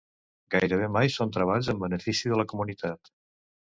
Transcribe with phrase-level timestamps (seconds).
[0.55, 3.19] Gairebé mai són treballs en benefici de la comunitat.